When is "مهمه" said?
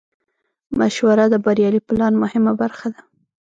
2.23-2.53